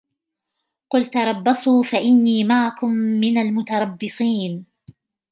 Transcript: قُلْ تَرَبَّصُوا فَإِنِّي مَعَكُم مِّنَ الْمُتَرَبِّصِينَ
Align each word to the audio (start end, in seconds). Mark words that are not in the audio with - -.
قُلْ 0.89 1.05
تَرَبَّصُوا 1.09 1.83
فَإِنِّي 1.83 2.43
مَعَكُم 2.43 2.89
مِّنَ 2.93 3.37
الْمُتَرَبِّصِينَ 3.37 4.65